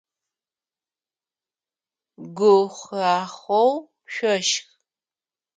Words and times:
Гухахъоу 2.35 3.73
шъошх! 4.13 4.65